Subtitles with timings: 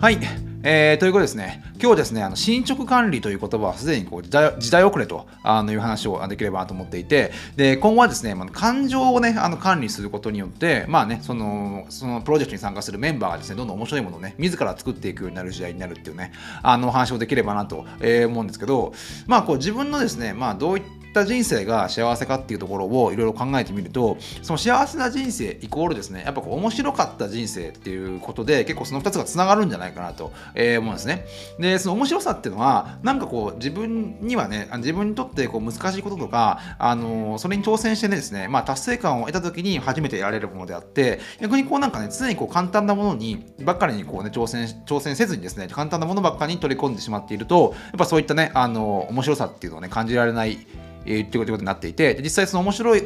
[0.00, 0.18] はい。
[0.62, 16.32] えー、ということですね、今日ですね、あの進捗管理という言葉はすでにこう時代遅れとあのいう話をできればなと思っていて、で今後はですね、まあ、感情をね、あの管理することによって、まあね、そのそのプロジェクトに参加するメンバーがですね、どんどん面白いものをね、自ら作っていくようになる時代になるっていうね、
[16.62, 18.94] あの話をできればなと、えー、思うんですけど、
[19.26, 31.26] まあこう自分のですね、まあどういったった人生が幸せかっていうところをいろいろ考えてみるとその幸せな人生イコールですねやっぱこう面白かった人生っていうことで結構その2つがつながるんじゃないかなと、思うんですね。
[31.58, 50.66] でその面白さっていうのはなんかこう自分にはね自分にとってこう難しいこととか、あの、それに挑戦してねですね、まあ、達成感を得た時に初めて得られるものであって逆にこうなんかね常にこう簡単なものにばっかりにこうね挑戦挑戦せずにですね簡単なものばっかりに取り込んでしまっているとやっぱそういったね、あの、面白さっていうのをね感じられない
[51.04, 53.04] えー、っていうことになっていて実際その面白い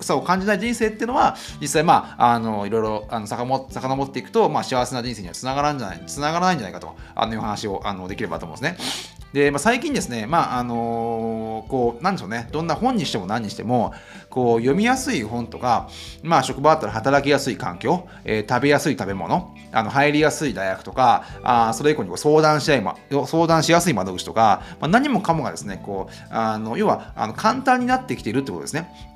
[0.00, 9.24] さを感じない人生っていうのは実際まああのいろいろあのさかも遡っていくと、まあ、幸せな人生にはつながらんじゃないつながらないんじゃないかとあのいう話をあのできればと思うんですね。
[9.32, 13.94] で、まあ、最近ですね、まああのー、こうなんでしょうねどんな本にしても何にしても
[14.30, 15.88] こう読みやすい本とか、
[16.22, 29.13] まあ、職場だったら働きやすい環境、えー、食べやすい食べ物あの入りやすい大学とかあそれ以降にこう相談し合い、ま、相談しやすい窓口とか、まあ、何もかもがですねこうあの要はあの簡単になってきているってことですね。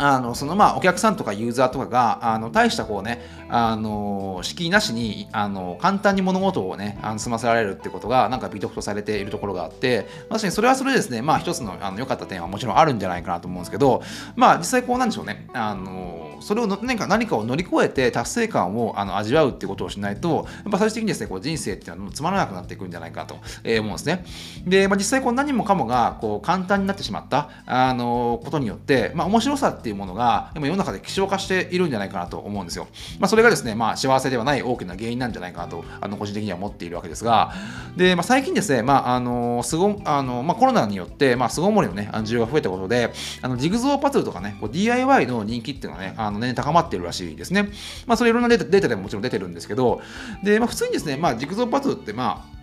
[0.00, 11.20] あのそのまあお客さんとかユーザーとかがあの大したこうねあの敷居なしにあの簡単に物事をねあの済ませられるってことがなんか美徳とされているところがあって確かにそれはそれですね。
[11.20, 14.02] まあ一つのあの良かった点はもちろんあるんじゃないかなと思うんですけど
[14.36, 15.48] まあ実際こうなんでしょうね。
[15.52, 24.24] あのそれを何か何かを乗り越えて達成感をあの味わうってことをしないとやっぱ最終的にですねこう人生っていうのはつまらなくなっていくんじゃないかと、思うんですね
[24.66, 32.88] で、まあ、実際こう何もかもがこう簡単になってしまったあのことによってまあ面白さっていうものが今世の中で希少化しているんじゃないかなと思うんですよ。
[33.18, 37.52] まあ、それがですね、まあ、幸せではない大きな原因なんじゃないかなとあの個人的には思っているわけですが
[37.96, 43.12] で、まあ、最近ですね、まああのすごあのまあ、コロナによって、まあ、巣ごもりの、ね、需要が増えたことで
[43.42, 47.70] あのジグゾーパズルとかねこう DIY の人気っていうのはねあのね高まっているらしいですね。
[48.06, 50.00] まあ、それいろんなデータデータでももちろん出てるんですけど
[50.42, 52.57] で、まあ、普通にですね、まあ、ジグゾーパズルってまあ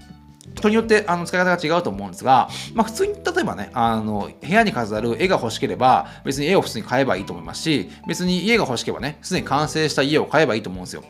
[0.65, 11.03] 人によってあの使い方が違うと思うんですが、まあ、普通に例えばねあの部屋に飾る絵が欲しければ別に絵を普通に買えばいいと思いますし別に家が欲しければねすでに完成した家を買えばいいと思うんですよ。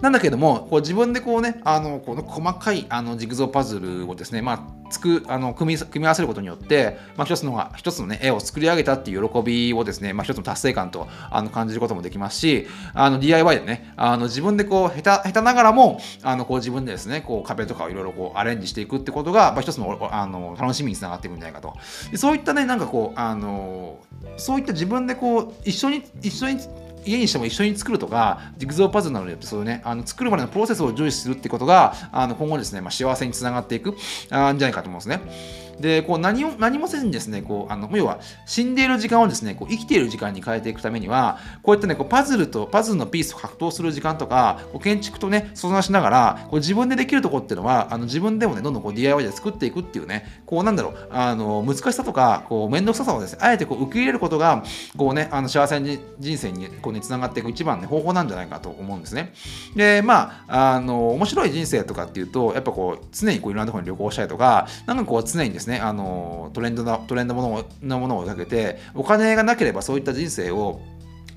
[0.00, 21.76] なんだけどもこう自分でこうねあのこの細かいあのジグゾーパズルをですね、まあ、つくあの組み組み合わせることによって、まあ、一つのが一つの、ね、絵を作り上げたっていう喜びをですね、まあ、一つの達成感とあの感じることもできますしあの DIY でねあの自分でこう下手下手ながらもあのこう自分でですねこう壁とかをいろいろこうアレンジしていくってことが、まあ、一つのあの楽しみにつながっていくんじゃないかと
[22.10, 23.98] でそういったねなんかこうあの
[24.36, 26.60] そういった自分でこう一緒に一緒に
[27.04, 33.96] 家にしても一緒に作るとかジグゾーパズルなどによってそういうねあの作るまでのプロセスを重視するってことがあの今後ですね、まあ、幸せにつながっていく
[34.30, 35.67] あんじゃないかと思うんですね。
[35.80, 54.64] でこう何を何もせずにですねこうあの要は死んでいる時間をですねこう生きている時間に変えていくためにはこういったねこうパズルとパズルのピースと格闘する時間とかこう建築とね相談しながらこう自分でできるとこっていうのはあの自分でもねどんどんこう DIY で作っていくっていうねこうなんだろうあの難しさとかこう面倒くささをですねあえてこう受け入れることが
[54.96, 59.32] こうねあの幸せに人生にこうねつながっていく一番ね方法なんじゃないかと思うんですね。
[59.76, 70.80] でまああの面白い人生とかっていうとやっぱこう常にこういろんなところに旅行したりとかなんかこう常にですねねあのトレンドなトレンドものなものをかけてお金がなければそういった人生を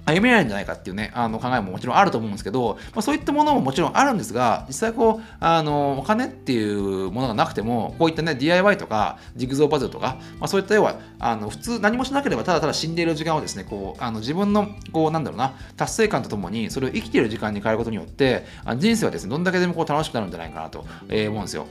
[0.06, 18.46] 歩めないんじゃないかっていうね、あの考えももちろんあると思うんですけど、まあ、そういったものももちろんあるんですが、実際こう、あの、お金っていうものがなくても、こういったね、DIY とか、ジグゾーパズルとか、まあ、そういった要は、あの、普通何もしなければただただ死んでいる時間をですね、こう、あの自分の、こう、なんだろうな、達成感とともに、それを生きている時間に変えることによって、
[18.78, 21.68] 人生はですね、どんだけでもこう楽しくなるんじゃないかなと、え、思うんですよ。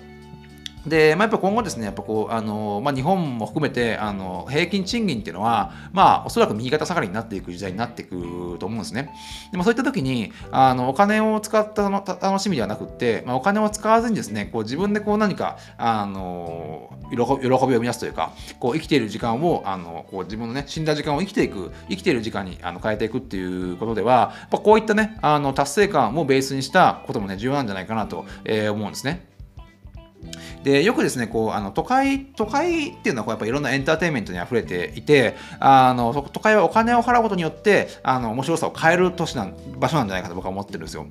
[0.86, 9.12] で、まあ、やっぱ今後ですね、やっぱこう、あの、まあ、日本も含めて、あの、平均賃金っていうのは、まあ、おそらく右肩下がりになっていく時代になっていくと思うんですね。
[9.50, 29.29] でもそういった時に、あの、お金を使ったの楽しみではなくって、まあ、お金を使わずにですね、こう、自分でこう、何か、あの、喜びを生み出すというか、こう、生きている時間を、あの、こう、自分のね、死んだ時間を生きていく、生きている時間にあの変えていくっていうことでは、やっぱこういったね、あの、達成感をベースにしたこともね、重要なんじゃないかなと、思うんですね。
[30.62, 39.48] でよくですねこうあの都会都会っていうのはこうやっぱいろんなエンターテインメントに溢れていてあの都会はお金を払うことによってあの面白さを変える都市な
[39.78, 41.06] 場所なんじゃないかと僕は思ってるんですよ。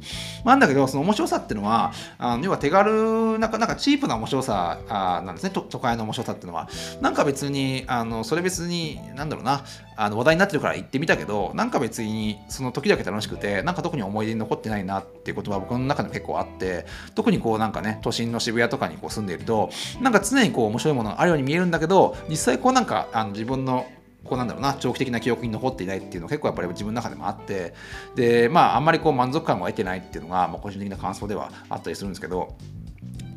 [0.46, 6.70] なんだけどその面白さっていうのはあの要は手軽なんかなんかチープな面白さあなんですね都会の面白さっていうのは。
[7.02, 9.64] なんか別にあのそれ別になんだろうな
[9.96, 16.86] あの話題になってるから行ってみたけどなんか別にその時だけ楽しくてなんか特に思い出に残ってないなっていうことは僕の中でも結構あって
[17.16, 19.70] 特にこうなんかね都心の渋谷とかにこう住んでいるど
[20.02, 23.88] なんか常にこう面白いものがあるように見えるんだけど実際こうなんかあの自分の
[24.24, 27.74] こうなんだろうな長期的な記憶に残っていないっていうのが結構やっぱり自分の中でもあって
[28.16, 32.56] でまああんまりこう満足感を得てないっていうのが、まあ、個人的な感想ではあったりするんですけど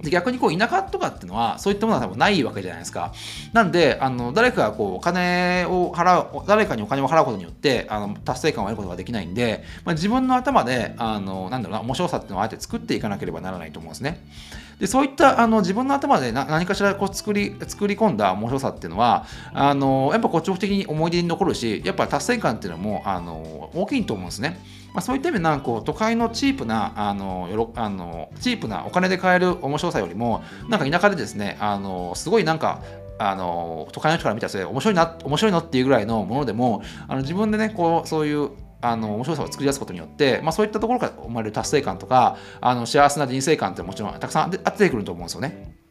[0.02, 3.12] で逆にこう田舎とかっていうのはそういったものは多分ないわけじゃないですか。
[3.52, 14.26] なんであの誰かがこうお金を払う誰かにお金を払うことによってあの達成感を得ることができないんで、まあ、自分の頭であのなんだろうな面白さっていうのをあえて作っていかなければならないと思うんですね。
[14.80, 24.58] でそういったあの自分の頭で何かしらこう作り作り込んだ面白さっていうのはあのやっぱこう長期的に思い出に残るしやっぱ達成感っていうのもあの大きいと思うんですね。
[24.94, 32.82] まあ、そういった意味でなんかこう都会のチープなあのよろあのチープなお金で買える面白さよりもなんか田舎でですねあのすごいなんか
[33.18, 38.50] あの都会の人から見たらそれ面白いな面白いのっていうぐらいのものでもあの自分でねこうそういう
[38.80, 45.81] あの面白さを作り出すことによって、まあ、そういったところから生まれる達成感とかあの幸せな人生観ってもちろんたくさん出てくると思うんですよね。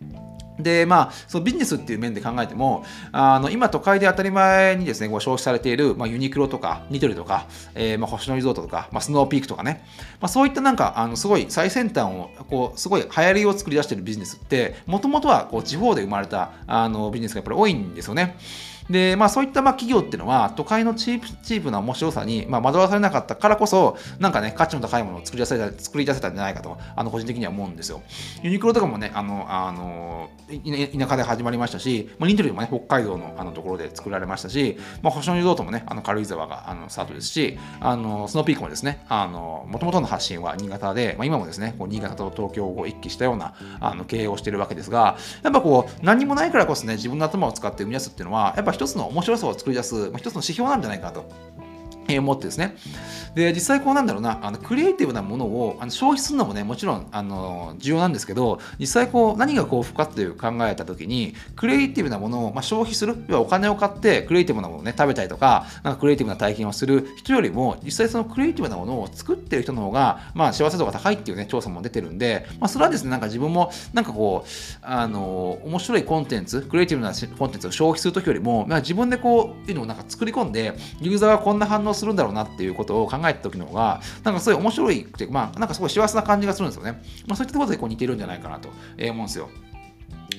[0.63, 9.83] でまあ、そのビジネスっていう面で考えてもあの今都会で当たり前にですねご消費されている、まあ、ユニクロとかニトリとか、えー、まあ、星野リゾートとか、まあ、スノーピークとかね、
[10.19, 18.37] まあ、そういったなんかあのすごい最先端をこうすごい流行りを作り出しているビジネスってもともとはこう地方で生まれたあのビジネスがやっぱり多いんですよね。
[18.91, 28.01] で、まあそういったまあ企業っていうのは都会のチープチープな面白さにまあ惑わされなかったからこそ、なんかね、価値の高いものを作り出せた作り出せたんじゃないかと、あの個人的には思うんですよ。
[28.43, 30.29] ユニクロとかもね、あの、あの
[30.97, 51.23] 田舎で始まりましたし、まあ、ニトリもね、北海道のあのところで作られましたし、まあ、星野リゾートもね、あの軽井沢があのスタートですし、あのスノーピークもですね、あの、もともとの発信は新潟で、まあ、今もですね、こう新潟と東京を一気したようなあの経営をしているわけですが、やっぱこう、何もないからこそね、自分の頭を使って生み出すっていうのは、やっぱ一つの面白さを作り出す、まあ、一つの指標なんじゃないかなと。
[52.09, 52.75] 思ってですね。
[53.35, 74.49] で、実際こうなんだろうな、あのクリエイティブなものをあの消費するのもね、もちろんあの重要なんですけど、実際こう何が幸福かっていう考えた時に、クリエイティブなものを、まあ、消費する、要はお金を買ってクリエイティブなものをね、食べたりとか、なんかクリエイティブな体験をする人よりも、実際そのクリエイティブなものを作ってる人の方が、まあ幸せ度が高いっていうね、調査も出てるんで、まあそれはですね、なんか自分もなんかこう、
[74.81, 87.01] あの、面白いコンテンツ、クリエイティブなコンテンツを消費するときよりも、まあ、自分でこう、いうのをなんか作り込んで、ユーザーがこんな反応するんだろうなっていうことを考えた時の方が、なんかすごい面白いって、まあ、なんかすごい幸せな感じがするんですよね。
[87.27, 89.49] まあ、そういったところでこう似てるんじゃないかなと思うんですよ。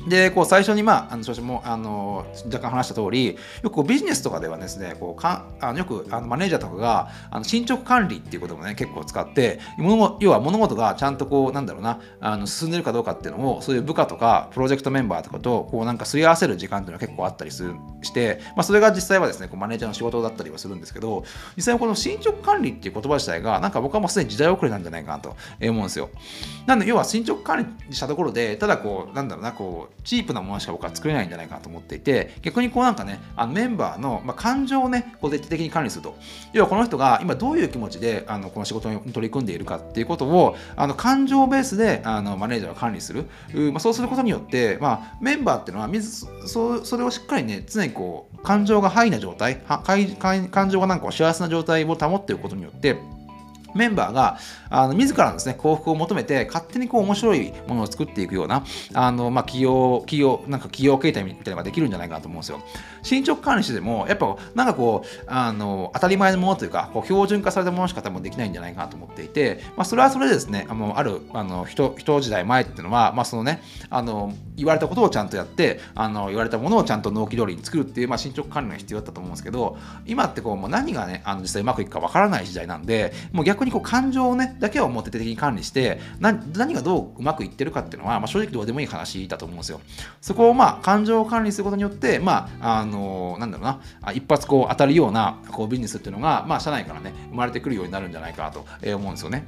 [0.09, 21.25] で、こう最初に、まあ、あの私もあの若干話した通り、よくビジネスとかではですね、こうかあのよくあのマネージャーとかがあの進捗管理っていうこともね、結構使って、物要は物事がちゃんとこう、なんだろうな、あの進んでるかどうかっていうのを、そういう部下とかプロジェクトメンバーとかと、こうなんかすり合わせる時間っていうのは結構あったりするして、まあ、それが実際はですね、こうマネージャーの仕事だったりはするんですけど、
[21.57, 26.11] 実際この進捗管理っていう言葉自体が、なんか僕はもうすでに時代遅れなんじゃないかなと思うんですよ。
[26.67, 36.17] なんで、要は進捗管理したところで、ただこう、なんだろうな、こう、チープなものしか僕は作れないんじゃないかなと思っていて逆にこうなんかねあのメンバーの、まあ、感情をねこう徹底的に管理すると
[36.53, 43.27] 要はこの人が今どういう気持ちであのこの仕事に取り組んでいるかっていうことをあの感情ベースであのマネージャーが管理する、
[43.73, 52.97] まあ、そうすることによって、まあ、メンバーっていうのは水そそれをしっかりね常にこう感情がハイな状態感情がなんか幸せな状態を保っていることによって
[53.75, 54.39] メンバーが
[54.71, 58.65] あの自らのですね幸福を求めて勝手にこう面白いものを作っていくような
[58.95, 62.61] あの、まあ、企業企業なんか企業形態みたいなのができるんじゃないかなと思うんですよ。
[63.03, 79.77] 進捗管理してでもやっぱなんかこうあの当たり前のものというかこう標準化されたものしか多分できないんじゃないかなと思っていて、まあ、それはそれでですねあのあるあの人人時代前っていうのは、まあ、そのねあの言われたことをちゃんとやってあの言われたものをちゃんと納期通りに作るっていう、まあ、進捗管理が必要だったと思うんですけど
[80.07, 89.81] 今ってこうもう何がねあの実際うまくいくかわからない時代なんでもう逆にこう感情をねだけは表的に管理して何がどううまくいってるかっていうのは、まあ、正直どうでもいい話だと思うんですよ。
[90.21, 98.67] そこをまあ感情を管理することによってまああのなんだろうな一発こう当たるようなこうビジネスっていうのがまあ社内からね生まれてくるようになるんじゃないかなと
[98.97, 99.45] 思うんですよね。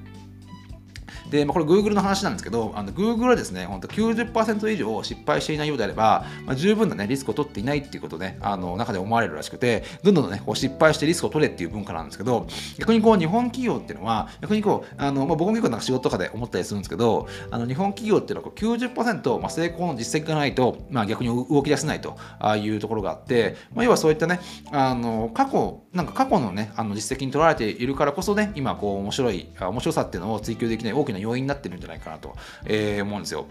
[1.30, 12.46] で、まあ、これ Google の話なんですけど、あの Google はですね、本当90%以上失敗していないようであれば、まあ、十分な、ね、リスクを取っていないっていうことで、あの中で思われるらしくて、どんどんね、こう失敗してリスクを取れっていう文化なんですけど、
[12.78, 22.16] 逆にこう日本企業っていうのは、逆にこう、あのまあ、僕も結構なんか仕事とかで思ったりするんですけど、あの日本企業っていうのはこう90%、まあ、成功の実績がないと、まあ、逆に動き出せないと
[22.56, 24.40] いうところがあって、まあ、要はそういったね、
[24.70, 33.46] あの過去、なんか過去のね、あの実績に取られているからこそね、今こう面白い、面白さっていうのを追求できない大きな要因になってるんじゃないかなと、えー、思うんですよ。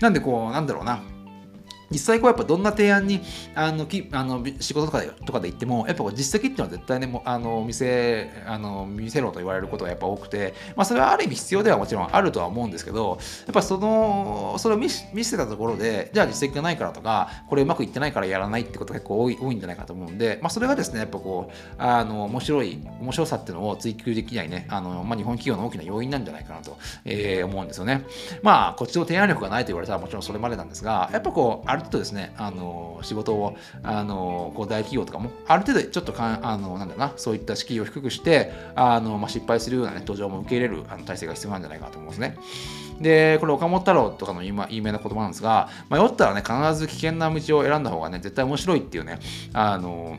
[0.00, 1.02] なんでこう、なんだろうな。
[1.92, 3.20] 実際こうやっぱどんな提案に
[3.54, 28.04] あのきあの仕事とかでとかで言ってもやっぱ実績っていうのは絶対ねもあの見せあの見せろと言われることがやっぱ多くて、まあ、それはある意味必要ではもちろんあるとは思うんですけどやっぱそのそれを見見せたところでじゃあ実績がないからとかこれうまくいってないからやらないってことが結構多い多いんじゃないかと思うんで、まあ、それがですねやっぱこうあの面白い面白さっていうのを追求できないねあの、まあ、日本企業の大きな要因なんじゃないかなと、えー、思うんですよね。
[28.42, 42.36] まあこっちの提案力がないと言われたらもちろんそれまでなんですがやっぱこうある程度ですねあの仕事をあのこう大企業とかもある程度ちょっとかんあのなんだろうなそういった敷居を低くしてあの、まあ、失敗するような、ね、途上も受け入れるあの体制が必要なんじゃないかと思うんですね。
[43.00, 49.18] で、これ岡本太郎とかの有名な言葉なんですが、迷ったらね、必ず危険な道を選んだ方がね、絶対面白いっていうね、
[49.52, 50.18] あの、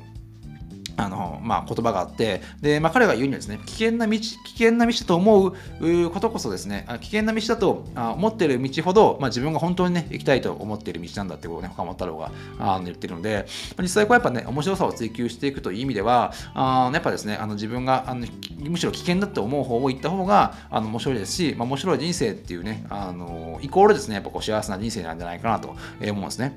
[0.96, 13.46] あのまあ、言葉があって、でまあ、彼が言うにはですね危険な道、危険な道だと思うことこそですね、危険な道だと思っている道ほど、まあ、自分が本当にね、行きたいと思っている道なんだってことをね、岡本太郎があの言ってるので、
[13.80, 18.28] 実際こうやっぱね、面白さを追求していくという意味では、あやっぱですね、あの自分があの
[18.60, 26.56] むしろ危険だと思う方を行った方があの面白いですし、まあ、面白い人生っていうね、あのイコールですね、やっぱこう幸せな人生なんじゃないかなと思うんですね。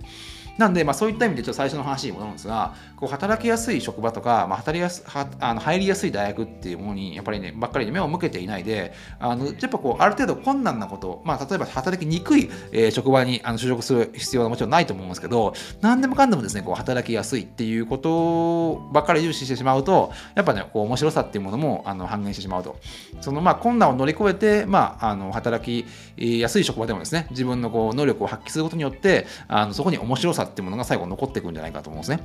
[0.59, 22.77] なんで、まあ、そういった意味でちょっと最初の話に戻るんですが、こう働きやすい職場とか、まあ、働きやすはあの入りやすい大学っていうものにやっぱりね、ばっかりで目を向けていないで、あのやっぱこうある程度困難なこと、まあ、例えば働きにくい、えー、職場にあの就職する必要はもちろんないと思うんですけど、何でもかんでもですね、こう働きやすいっていうことばっかり重視してしまうと、やっぱね、こう面白さっていうものもあの半減してしまうと。
[23.21, 25.87] そのまあ困難を乗り越えて、まあ、あの働き
[26.17, 32.21] やすい職場でもですね、自分のこう能力を発揮することによって、あのそこに面白さっていうものが最後残っていくんじゃないかと思うんですね。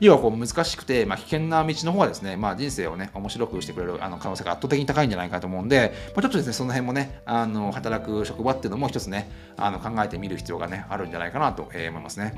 [0.00, 12.34] 要はこう難しくて、まあ、危険な道の方がですね、まあ、人生をね、面白くしてくれるあの可能性が圧倒的に高いんじゃないかと思うんで、まあ、ちょっとですね、その辺もね、あの働く職場っていうのも一つね、あの考えてみる必要がね、あるんじゃないかなと思いますね。